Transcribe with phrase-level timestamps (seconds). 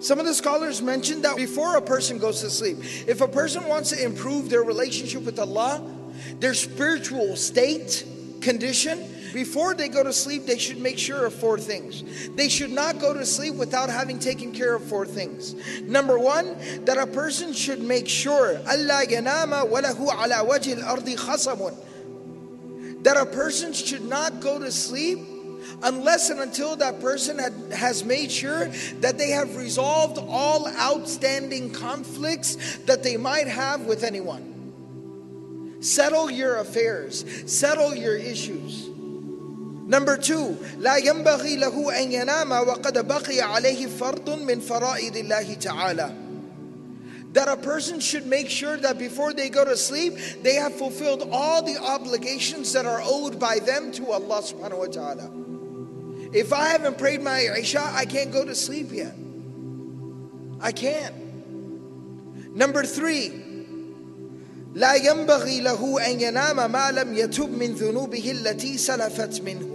[0.00, 3.66] Some of the scholars mentioned that before a person goes to sleep, if a person
[3.66, 5.82] wants to improve their relationship with Allah,
[6.38, 8.04] their spiritual state,
[8.40, 12.02] condition, before they go to sleep, they should make sure of four things.
[12.30, 15.54] They should not go to sleep without having taken care of four things.
[15.82, 18.54] Number one, that a person should make sure.
[23.02, 25.18] That a person should not go to sleep
[25.83, 28.67] unless and until that person had, has made sure
[29.01, 34.53] that they have resolved all outstanding conflicts that they might have with anyone.
[35.81, 38.89] Settle your affairs, settle your issues.
[39.87, 46.15] Number two, لا ينبغي له أن ينام وقد بقي عليه فرض من فرائض الله تعالى.
[47.33, 51.27] That a person should make sure that before they go to sleep, they have fulfilled
[51.31, 55.48] all the obligations that are owed by them to Allah subhanahu wa ta'ala.
[56.33, 59.15] If I haven't prayed my Isha, I can't go to sleep yet.
[60.59, 61.15] I can't.
[62.55, 63.41] Number three,
[64.73, 69.71] لا ينبغي له أن ينام ما لم يتب من ذنوبه التي سلفت منه.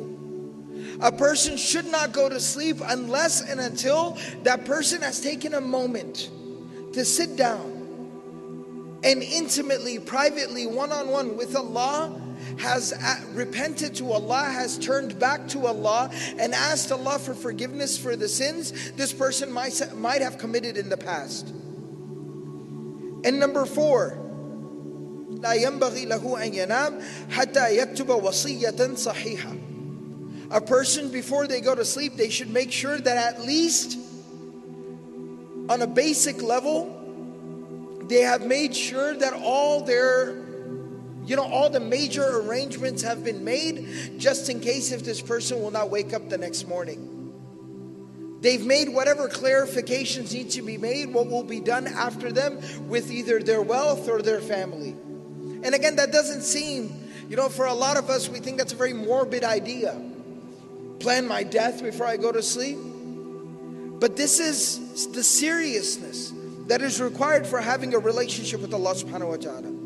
[1.03, 5.61] A person should not go to sleep unless and until that person has taken a
[5.61, 6.29] moment
[6.93, 7.81] to sit down
[9.03, 12.21] and intimately, privately, one on one with Allah
[12.59, 12.95] has
[13.33, 18.29] repented to Allah, has turned back to Allah, and asked Allah for forgiveness for the
[18.29, 21.49] sins this person might, might have committed in the past.
[23.25, 24.17] And number four,
[25.41, 29.57] لا ينبغي له أن ينام حتى يكتب وصية صحيحة.
[30.51, 33.99] A person before they go to sleep, they should make sure that at least
[35.69, 36.97] on a basic level,
[38.09, 40.44] they have made sure that all their
[41.26, 45.62] you know, all the major arrangements have been made just in case if this person
[45.62, 47.12] will not wake up the next morning.
[48.42, 53.10] They've made whatever clarifications need to be made, what will be done after them with
[53.12, 54.92] either their wealth or their family.
[55.64, 58.74] And again, that doesn't seem, you know, for a lot of us, we think that's
[58.74, 60.00] a very morbid idea.
[61.00, 62.78] Plan my death before I go to sleep.
[64.00, 66.32] But this is the seriousness
[66.68, 69.85] that is required for having a relationship with Allah subhanahu wa ta'ala.